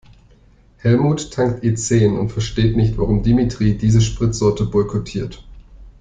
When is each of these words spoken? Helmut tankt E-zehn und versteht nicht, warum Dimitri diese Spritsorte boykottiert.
Helmut 0.77 1.31
tankt 1.31 1.63
E-zehn 1.63 2.17
und 2.17 2.31
versteht 2.31 2.75
nicht, 2.75 2.97
warum 2.97 3.21
Dimitri 3.21 3.75
diese 3.77 4.01
Spritsorte 4.01 4.65
boykottiert. 4.65 5.43